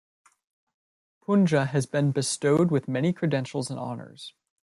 Punja 1.23 1.67
has 1.67 1.85
been 1.85 2.11
bestowed 2.11 2.71
with 2.71 2.87
many 2.87 3.13
credentials 3.13 3.69
and 3.69 3.77
honors. 3.77 4.33